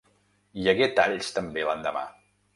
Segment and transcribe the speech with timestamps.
[0.61, 2.05] Hi hagué talls també l’endemà.